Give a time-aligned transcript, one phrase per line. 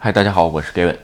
[0.00, 0.94] 嗨，大家好，我是 Gavin。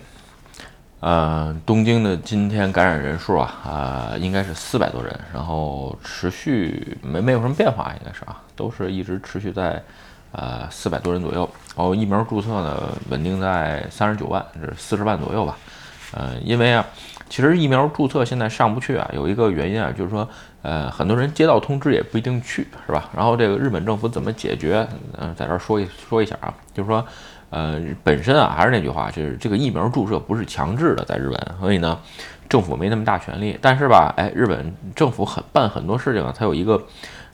[1.00, 9.82] 呃，东京的今天感染人数啊，啊，应该是四百多人，然后持续没没有什么变化，应该是啊，都是一直持续在
[10.30, 11.40] 呃四百多人左右。
[11.76, 15.58] 然后疫苗注册呢，稳定在三十九万，是四十万左右吧。
[16.12, 16.86] 呃，因为啊，
[17.28, 20.28] 其实疫苗注册现在上不去啊，有一个原因啊，就是说，
[20.62, 23.10] 呃，很多人接到通知也不一定去，是吧？
[23.12, 24.86] 然后这个日本政府怎么解决？
[25.18, 27.04] 嗯，在这儿说一说一下啊，就是说。
[27.54, 31.96] 呃，本身啊，还是那句话，就是这个疫苗注射不是强制的，在日本，所以呢，
[32.48, 33.56] 政府没那么大权力。
[33.62, 36.82] 但是吧，哎，日本政府很办很多事情啊，它有一个，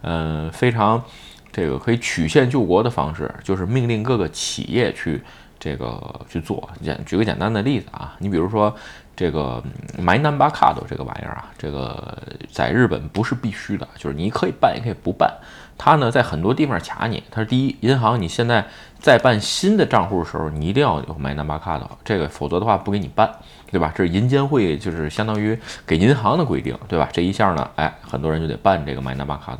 [0.02, 1.02] 呃，非常
[1.51, 5.23] 这个可以曲线救国的方式，就是命令各个企业去
[5.60, 6.69] 这个去做。
[6.82, 8.74] 简举个简单的例子啊，你比如说
[9.14, 9.62] 这个
[9.98, 12.19] My Number Card 这个玩意儿啊，这个
[12.50, 15.33] 在日本不是必须的，就是你可以办也可以不办。
[15.77, 17.23] 它呢，在很多地方卡你。
[17.30, 18.66] 它是第一，银行你现在
[18.98, 23.30] 在办新的账户的时候，你一定要有 My Number Card，这个否则的话不给你办，
[23.70, 23.91] 对吧？
[23.95, 27.08] 这是银监会就是相当于给银行的规定，对吧？
[27.12, 29.56] 这一下呢，哎，很多人就得办这个 My Number Card。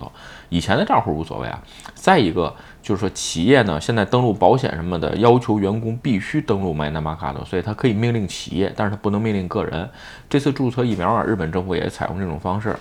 [0.51, 1.59] 以前的账户无所谓啊。
[1.95, 9.89] 再一个就是说，企业呢现在登录保险什么的，要求员工必须登录 My Number Card，所以它可以命令企业，但是他不能命令个人。
[10.29, 12.77] 这次注册疫苗啊，日本政府也采用这种方式。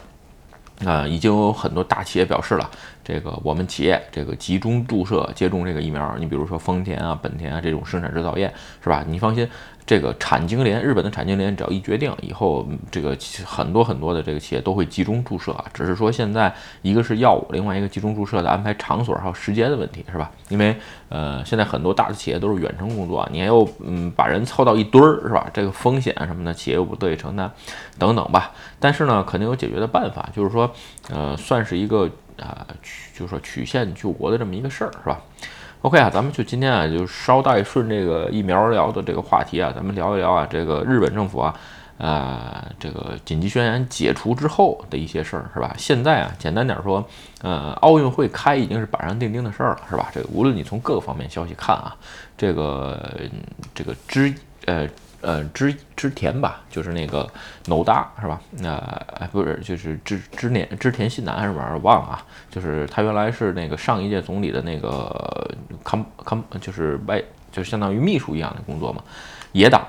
[0.85, 2.69] 啊，已经有很多大企业表示了，
[3.09, 6.15] 这个我们企业这个集中注射接种这个疫苗。
[6.19, 9.03] 你比如说丰田啊、本田啊这种生产制造业，是吧？
[9.07, 9.49] 你放心。
[9.85, 15.65] 这个产经联，日本的产经联，只要一决定以后，这个很多很多的这个企业都会集中注射啊。
[15.73, 20.29] 只是说现在一个是药物，另外一个集中注射的安排场所还有时间的问题，是吧？
[20.49, 20.75] 因为
[21.09, 25.49] 呃，现在很多大的企业都是远程工作，你还要嗯把人凑到一堆儿，是吧？
[25.51, 27.51] 这个风险什么的，企业又不得以承担，
[27.97, 28.51] 等等吧。
[28.79, 30.71] 但是呢，肯定有解决的办法，就是说，
[31.09, 32.07] 呃，算是一个
[32.39, 35.21] 啊，曲就是说曲线救国的这么一个事儿，是吧
[35.81, 41.53] ？OK 啊，咱们就今天啊，就捎带顺这个疫苗聊的这个话题啊，咱们聊一聊啊，这个日本政府啊，
[41.97, 45.73] 呃，这个紧急宣言解除之后的一些事儿，是吧？
[45.77, 47.05] 现在啊，简单点说，
[47.41, 50.09] 呃，奥运会开已经是板上钉钉的事儿了，是吧？
[50.13, 51.95] 这个无论你从各个方面消息看啊，
[52.37, 53.11] 这个
[53.73, 54.33] 这个之
[54.65, 54.87] 呃。
[55.21, 57.29] 呃，织织田吧，就是那个
[57.65, 58.41] 农大是吧？
[58.51, 58.75] 那
[59.19, 62.25] 哎，不是，就是织织田织田信男还是什么忘了啊？
[62.49, 65.49] 就是他原来是那个上一届总理的那个
[65.83, 67.21] 康康，就是外，
[67.51, 69.03] 就相当于秘书一样的工作嘛，
[69.51, 69.85] 野党。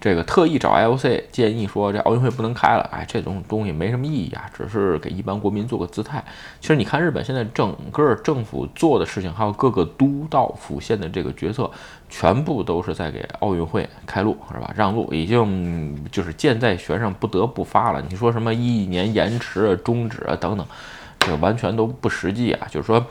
[0.00, 2.88] 这个特意找 IOC 建议说，这奥运会不能开了。
[2.92, 6.22] 哎，这种东西没什么意义啊，只是给一般国民做个姿态。
[6.60, 11.70] 其实你看日本现在整个政府做的事情，还有各个都道府县的这个决策，
[12.08, 14.72] 全部都是在给奥运会开路，是吧？
[14.76, 18.02] 让路，已经就是箭在弦上，不得不发了。
[18.08, 20.66] 你说什么一年延迟、终止啊等等，
[21.20, 22.68] 这完全都不实际啊。
[22.70, 23.04] 就是说，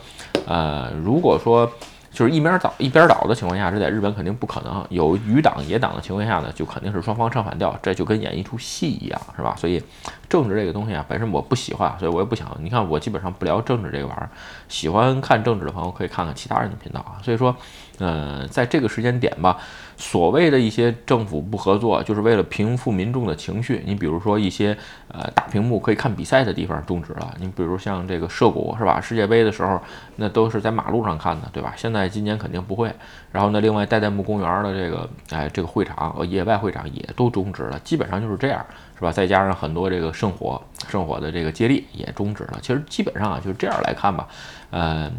[0.46, 1.70] 呃，如果说。
[2.16, 4.82] 就是一边倒一边倒的情况下，这在日本肯定不可能。
[4.88, 9.54] 有余党野党的情况下呢，就肯定是双方唱反调，这就跟演一出戏一样，是吧？
[9.54, 9.82] 所以
[10.28, 12.56] 政治这个东西啊，本身我不喜欢，所以我也不想。
[12.60, 14.28] 你看，我基本上不聊政治这个玩意儿。
[14.68, 17.22] 喜欢看政治的朋友可以看看其他人的频道啊。
[17.22, 17.54] 所以说，
[17.98, 19.56] 呃，在这个时间点吧，
[19.96, 23.82] 所谓的一些政府不合作，就是为了平复民众的情绪。
[23.86, 24.76] 你比如说一些
[25.08, 27.32] 呃大屏幕可以看比赛的地方终止了。
[27.38, 29.00] 你比如像这个涉谷是吧？
[29.00, 29.80] 世界杯的时候，
[30.16, 31.72] 那都是在马路上看的，对吧？
[31.76, 32.92] 现在今年肯定不会。
[33.30, 39.12] 然后呢，另外代代木公园的这个，哎，这个会场呃野外会场也都终止了，基本上就是这样，是吧？
[39.12, 42.58] 再加上很多这个圣火、圣火的这个接力也终止了。
[42.62, 44.26] 其实基本上啊，就这样来看吧，
[44.70, 45.12] 嗯，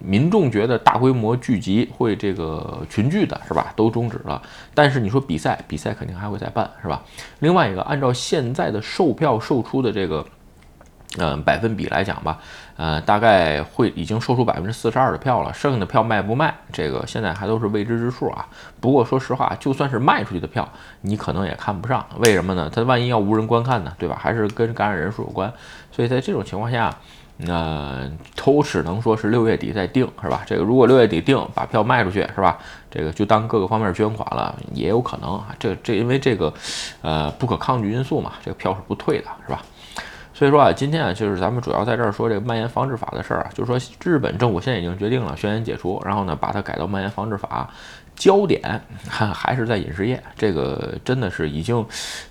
[0.00, 4.42] 民众觉得大规模聚集会这个群聚的是吧，都终止了。
[4.74, 7.02] 但是你说比赛，比赛肯定还会再办，是吧？
[7.38, 10.26] 另外一个，按照现在的售票售出的这个。
[11.18, 12.38] 嗯，百分比来讲吧，
[12.76, 18.46] 呃，大概会已经售出百分之四十二的票了，剩下的票卖不卖，这个现在还都是未知之数啊。
[18.80, 20.68] 不过说实话，就算是卖出去的票，
[21.00, 22.70] 你可能也看不上，为什么呢？
[22.72, 24.16] 它万一要无人观看呢，对吧？
[24.20, 25.52] 还是跟感染人数有关。
[25.90, 26.94] 所以在这种情况下，
[27.38, 30.42] 那都只能说是六月底再定，是吧？
[30.46, 32.56] 这个如果六月底定，把票卖出去，是吧？
[32.88, 35.48] 这个就当各个方面捐款了，也有可能啊。
[35.58, 36.54] 这这因为这个，
[37.02, 39.60] 呃，不可抗拒因素嘛，这个票是不退的，是吧？
[40.40, 47.68] 所以说啊，今天啊，就是咱们主要在这儿说这个蔓延防治法的事儿啊，就是说日本政府现在已经决定了宣言解除，然后呢，把它改到蔓延防治法。
[48.20, 48.60] 焦点
[49.08, 51.82] 还还是在饮食业，这个真的是已经，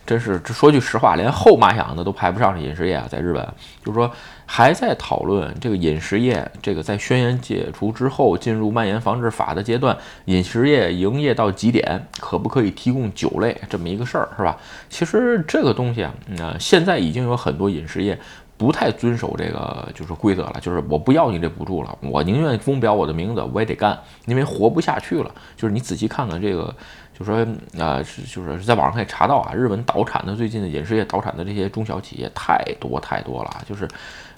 [0.05, 3.43] 真是说句实话，连后妈养的都排不上饮食业啊，在日本，
[3.83, 4.11] 就是说
[4.45, 14.55] 还在讨论这个饮食业，这个在宣言解除之后进入蔓延防治法的阶段，饮食业营业到几点，可不可以提供酒类这么一个事儿，是吧？
[14.91, 18.19] 其实这个东西啊，那现在已经有很多饮食业。
[18.59, 25.33] 不太遵守这个就是规则了，就是我不要你这补助了，我宁愿公表我的名字，我也得干，因为活不下去了。
[25.55, 26.75] 就是你仔细看看这个，
[27.17, 27.37] 就说
[27.79, 33.87] 啊，就是在网上可以查到啊，日本倒产的最近的饮食业倒产的这些中小企业太多太多了，就是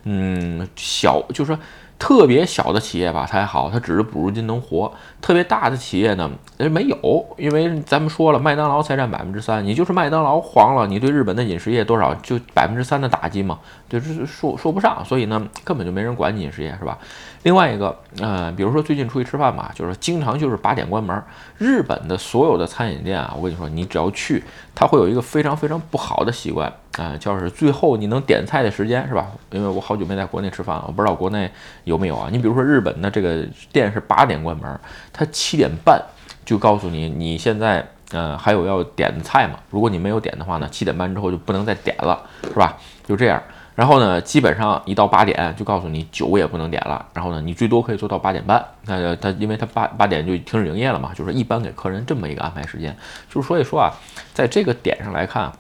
[0.03, 1.59] 嗯小，就是说。
[2.01, 4.91] 特别小的企业吧，它还好，它只是补助金能活。
[5.21, 16.97] 特别大的企业呢，哎，没有，因为咱们说了，麦当劳才占百分之三，你就是麦当劳黄了，你对日本的饮食业多少就百分之三的打击嘛，就是说说不上，所以呢，根本就没人管你饮食业，是吧？
[17.43, 21.23] 另外一个，呃，比如说最近出去吃饭吧，就是经常就是八点关门。
[21.59, 24.43] 日本的所有的餐饮店啊，我跟你说，你只要去，
[24.73, 29.27] 它会有一个非常非常不好的习惯啊，就是最后你能点菜的时间，是吧？
[29.51, 31.51] 因为我好久没在国内吃饭了，我不知道国内
[31.91, 32.29] 有没有啊。
[32.31, 34.79] 你比如说日本的这个店是八点关门，
[35.11, 36.01] 他七点半
[36.45, 39.59] 就告诉你，你现在呃还有要点的菜吗？
[39.69, 42.77] 如果你没有点的话呢，七点半之后就不能再点了，是吧？
[43.05, 43.43] 就这样。
[43.73, 47.03] 然后呢，基本上一到八点就告诉你酒也不能点了。
[47.13, 48.63] 然后呢，你最多可以做到八点半。
[48.85, 52.95] 那他因为他八八点就停止营业了嘛，就是一般给客人这么一个安排时间。
[53.29, 53.89] 就是所以说啊，
[54.33, 55.51] 在这个点上来看，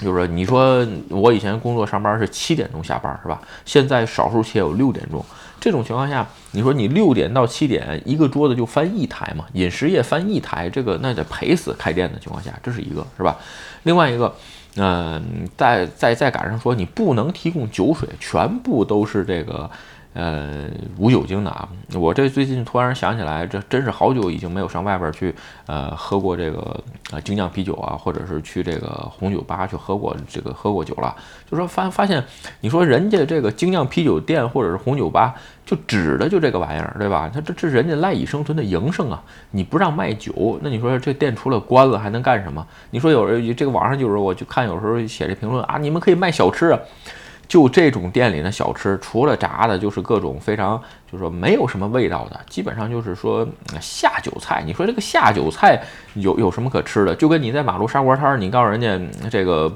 [0.00, 3.40] 就是你说我以前工作上班是七点钟下班是吧？
[3.64, 5.24] 现在少数企业有六点钟。
[5.60, 9.44] 这种情况下，你说你六点到七点一个桌子就翻一台嘛？
[9.52, 13.36] 饮食业翻一台，这个那得赔死开店的情况下，这是一个是吧？
[13.82, 14.34] 另外一个。
[14.76, 15.20] 嗯，
[15.56, 19.68] 再再再赶上说你不能提供酒水，全部都是这个，
[20.12, 20.68] 呃，
[20.98, 21.68] 无酒精的啊。
[21.94, 25.34] 我这最近突然想起来，这真是好久已经没有上外边去，
[25.66, 31.14] 呃，喝过这个呃精酿啤酒啊，或者是去这个红酒吧去喝过这个喝过酒了。
[31.50, 32.24] 就说发发现，
[32.60, 35.34] 你说人家这个精酿啤酒店或者是红酒吧。
[35.66, 37.30] 就指的就这个玩意儿，对吧？
[37.32, 39.22] 他这这人家赖以生存的营生啊！
[39.52, 42.66] 你不让卖酒，那你说这店除了关了还能干什么？
[42.90, 46.80] 你说有人这个网上就是我就看有时候写这评论啊，你们可以卖小吃，啊
[47.50, 50.80] 就这种店里的小吃，除了炸的，就是各种非常
[51.10, 53.44] 就是说没有什么味道的，基本上就是说
[53.80, 54.62] 下酒菜。
[54.64, 55.82] 你说这个下酒菜
[56.14, 57.12] 有有什么可吃的？
[57.16, 59.70] 就跟你在马路砂锅摊儿，你告诉人家这个。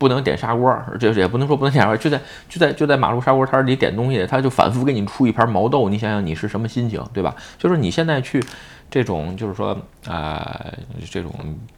[0.00, 2.18] 不能点砂锅，就是也不能说不能点砂锅，就在
[2.48, 7.36] 就在就在马路砂锅摊里点东西，他就反复给你出一盘毛豆，你想想你是什么心情，对吧？
[7.58, 8.42] 就是你现在去
[8.90, 9.76] 这种就是说
[10.08, 10.64] 啊
[11.10, 11.30] 这种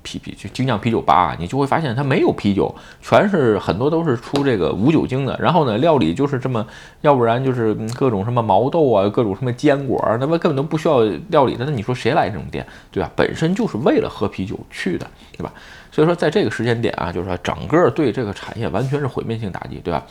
[0.02, 2.72] 啤啤就精酿啤酒吧，你就会发现它没有啤酒，
[3.02, 5.36] 全是很多都是出这个无酒精的。
[5.40, 6.64] 然后呢，料理就是这么，
[7.00, 11.64] 要不然就是各种什么毛豆啊，各种什么坚果，那么根本都不需要料理的。
[11.64, 13.10] 那你说谁来这种店，对吧？
[13.16, 15.04] 本身就是为了喝啤酒去的，
[15.36, 15.52] 对吧？
[15.92, 20.02] 所以说，在这个时间点啊，就是说整个对这个产业完全是毁灭性打击，对吧？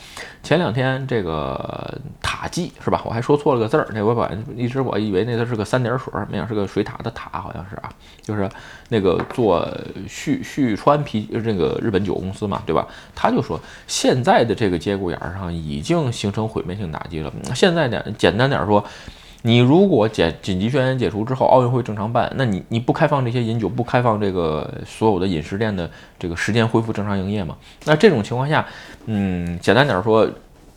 [0.43, 3.01] 前两天这个塔记是吧？
[3.03, 7.89] 我还说错了个字儿，那我把一直我以为那它是个三点水，没想是个水塔的塔，好像是啊，
[8.21, 8.47] 就是
[8.89, 9.67] 那个做
[10.07, 12.87] 旭旭川啤这个日本酒公司嘛，对吧？
[13.15, 17.33] 他就说现在的这个节骨眼上已经形成毁灭性打击了。
[17.55, 18.85] 现在呢简单点说。
[19.43, 25.89] 你如果解紧急宣言解除之后，奥运会正常办，那你你不开放这些饮酒，不开放这个所有的饮食店的
[26.19, 27.57] 这个时间恢复正常营业吗？
[27.85, 28.63] 那这种情况下，
[29.05, 30.29] 嗯，简单点说，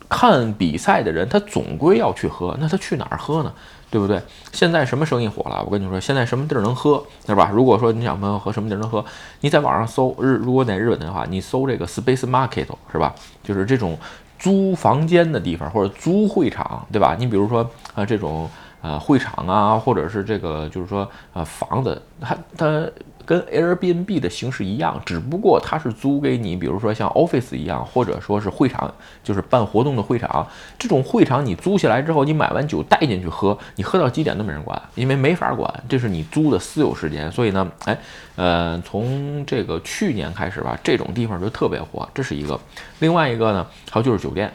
[0.09, 3.53] 看比赛的人他总归要去喝，那他去哪儿喝呢？
[3.91, 4.19] 对不对？
[4.51, 5.63] 现在什么生意火了？
[5.63, 7.51] 我跟你说，现在什么地儿能喝，对吧？
[7.53, 9.05] 如果说你想朋友喝什么地儿能喝，
[9.41, 13.13] 你在网上搜日，如果在日本的话，你搜这个 Space Market 是吧？
[13.43, 13.95] 就是这种。
[14.37, 17.15] 租房间的地方或者租会场，对吧？
[17.17, 18.49] 你比如说啊，这种
[18.81, 22.89] 呃会场啊，或者是这个就是说呃房子，它它。
[23.25, 30.47] 跟 Airbnb 的形式一样，只不过它是租给你，比如说像 Office 一样，或者说是会场，就是办活动的会场。
[30.77, 37.31] 这种会场你租下来之后，你买完酒带进去喝，你喝到几点都没人管，因为没法管，这是你租的私有时间。
[37.31, 37.97] 所以呢，哎，
[38.35, 42.59] 呃，从这个去年开始吧，这种地方就特别火，这是一个。
[42.99, 44.53] 另外一个呢，还有就是酒店。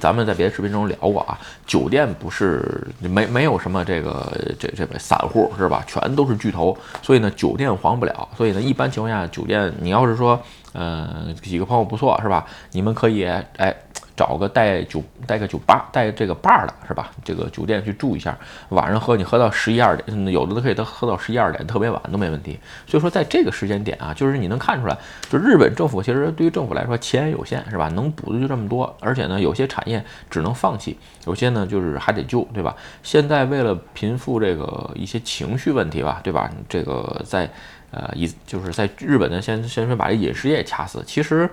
[0.00, 5.84] 咱们在别的视频中聊过啊，酒店不是没没有什么这个这这个散户是吧？
[5.86, 8.28] 全都是巨头，所以呢，酒店黄不了。
[8.36, 10.40] 所以呢，一般情况下，酒店你要是说，
[10.74, 12.46] 嗯，几个朋友不错是吧？
[12.72, 13.74] 你们可以哎。
[14.16, 17.10] 找个带酒带个酒吧带这个 bar 的是吧？
[17.22, 18.36] 这个酒店去住一下，
[18.70, 22.58] 晚上喝你喝到十一二点，有的都可以都喝到十一二点，特别晚都没问题。
[22.86, 24.96] 所以说在这个时间点啊，就是你能看出来，
[25.28, 27.88] 就日本政府其实对于政府来说钱有限是吧？
[27.90, 32.74] 能补的就这么多，而且呢有些产业只能放弃，有些呢就是还得救，对吧？
[33.02, 36.50] 现在为了平复这个一些情绪问题吧，对吧？
[36.68, 37.50] 这个在。
[37.96, 41.02] 呃，一就是在日本呢，先先说把这饮食业掐死。
[41.06, 41.48] 其实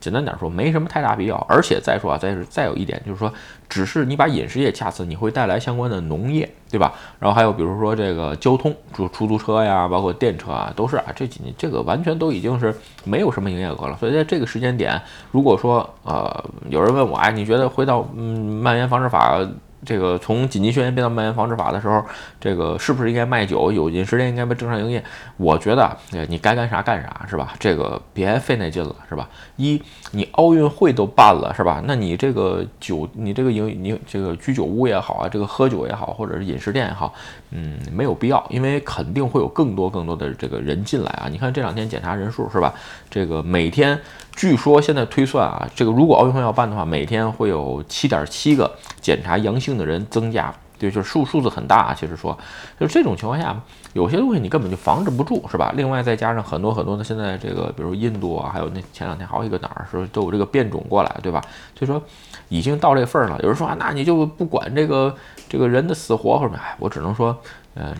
[0.00, 1.36] 简单点说，没什么太大必要。
[1.48, 3.32] 而且再说啊，再是再有一点就是说，
[3.68, 6.92] 只是你把饮食业掐死，你会带来相关的农业，对吧？
[7.20, 12.74] 然后还有比如说这个交通，就出租车呀，包括电车啊，都是啊，这几年这个完全都已经是
[13.04, 13.96] 没有什么营业额了。
[13.96, 19.38] 所以在这个时间点，如果说呃有人问我，哎，你觉得回到嗯蔓延防治法？
[19.84, 22.04] 这个从紧急宣言变到蔓延防治法的时候，
[22.40, 23.70] 这个是不是应该卖酒？
[23.70, 25.02] 有饮食店应该被正常营业？
[25.36, 25.96] 我觉得，
[26.28, 27.54] 你该干啥干啥，是吧？
[27.58, 29.28] 这个别费那劲了，是吧？
[29.56, 29.80] 一，
[30.12, 31.82] 你奥运会都办了，是吧？
[31.86, 37.12] 那你这个酒，你这个营，你这个居酒屋也好啊，这个喝酒也好，或者是饮食店也好，
[37.54, 41.28] 嗯，没有必要，因为肯定会有更多更多的这个人进来啊。
[41.30, 42.74] 你看这两天检查人数，是吧？
[43.08, 43.98] 这个每天。
[44.36, 48.68] 据说现在推算啊，这个如果奥运会要办的话，每天会有七点七个
[49.00, 51.94] 检查阳性的人增加，对，就是数数字很大啊。
[51.94, 52.36] 其实说，
[52.78, 53.54] 就这种情况下，
[53.92, 55.72] 有些东西你根本就防止不住，是吧？
[55.76, 61.40] 另外再加上很多很多的现在这个，比如印度啊，还有那前两天好几个哪儿说都有这个变种过来，对吧？
[61.78, 62.02] 所以说
[62.48, 63.38] 已经到这份儿了。
[63.42, 65.14] 有人说啊，那你就不管这个
[65.48, 67.36] 这个人的死活或者哎，我只能说。
[67.76, 67.94] 嗯，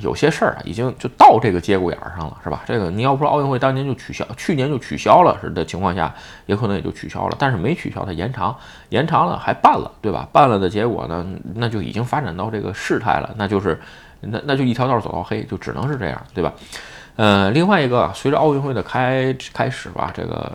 [0.00, 2.62] 有些事儿啊，已经就到这个节骨眼儿上了，是吧？
[2.66, 6.14] 这个你要不说奥运会当年就取消，去年就取消了是的情况下，
[6.46, 7.36] 也可能也就取消了。
[7.38, 8.56] 但是没取消，它延长，
[8.88, 10.26] 延长了还办了，对吧？
[10.32, 13.78] 办了的结果呢，那就已经发展到这个事态了，那就是
[14.20, 16.52] 那那就一条道走到黑，就只能是这样，对吧？
[17.20, 20.50] 呃，另外一个，随着奥运会的开开始吧，这个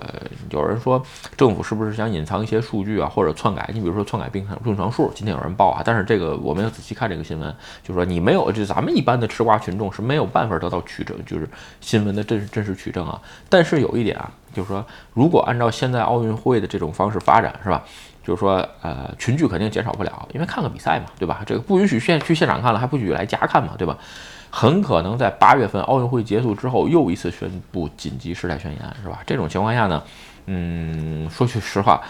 [0.50, 1.00] 有人说
[1.38, 3.70] 政府是不是想隐藏一些数据啊，或者篡改？
[3.72, 11.48] 你比如说篡改病病床数，今天有人报啊，但是这个我没有仔细看这个新闻，就说你没有，就咱们一般的吃瓜群众是没有办法得到取证，就是
[11.82, 13.22] 新闻的真真实取证啊。
[13.48, 17.84] 但是有一点啊，就是说如果按照现在奥运会的这种方式发展，是吧？
[18.24, 21.44] 就是说，呃，群聚肯定减少不了，因为看个比赛嘛，对吧？
[21.46, 23.96] 这个不允许现去现场看了，还不许来家看嘛，对吧？
[24.58, 29.20] 很可能在八月份奥运会结束之后，又一次宣布紧急事态宣言，是吧？
[29.28, 30.02] 这种情况下呢，
[30.46, 32.02] 嗯，说句实话，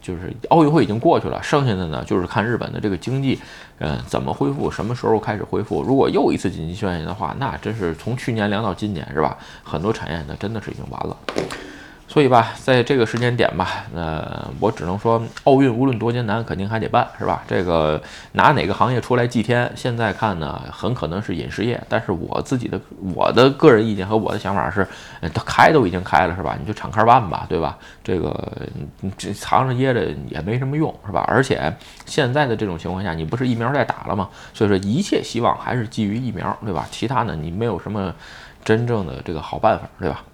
[0.00, 3.40] 就是奥运会已经过去了，剩下的呢就是看日本的这个经济，
[3.80, 5.82] 嗯，怎么恢复，什么时候开始恢复。
[5.82, 9.36] 如果又一次紧急宣言的话，那真是从去年凉到今年，是吧？
[9.64, 11.16] 很多产业呢真的是已经完了。
[12.10, 17.44] 所以吧，在这个时间点吧，呃，我只能说，奥运无论多艰难，肯定还得办，是吧？
[17.46, 18.00] 这个
[18.32, 19.70] 拿哪个行业出来祭天？
[19.76, 21.78] 现在看呢，很可能是饮食业。
[21.86, 22.80] 但是我自己的
[23.14, 24.88] 我的个人意见和我的想法是，
[25.34, 26.56] 它开都已经开了，是吧？
[26.58, 27.76] 你就敞开办吧，对吧？
[28.02, 28.52] 这个
[29.18, 31.22] 这藏着掖着也没什么用，是吧？
[31.28, 31.70] 而且
[32.06, 34.30] 现在的这种情况下，你不是疫苗在打了吗？
[34.54, 36.88] 所以说一切希望还是基于疫苗，对吧？
[36.90, 38.14] 其他呢，你没有什么
[38.64, 40.24] 真正的这个好办法，对吧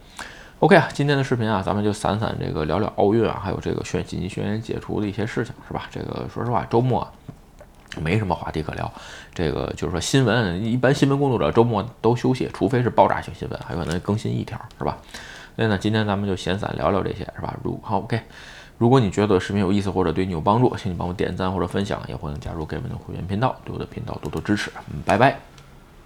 [0.61, 5.83] ？OK 啊，今天的视频啊，咱们就散散这个聊聊奥运啊，还有这个选紧急宣言解除的一些事情，是吧？
[5.91, 7.07] 这个说实话，周末
[8.01, 8.91] 没什么话题可聊。
[9.35, 14.97] 这个就是说新闻，一般新闻工作者周末都休息，除非是爆炸性新闻，还可能更新一条，是吧？
[15.57, 17.55] 所以呢，今天咱们就闲散聊聊这些，是吧？
[17.63, 18.21] 如好 OK，
[18.79, 24.73] 如果你觉得视频有意思或者对你有帮助，请你帮我点赞或者分享，也欢迎加入 Gavin 的会员频道，对我的频道多多支持。
[24.91, 25.54] 嗯，拜拜。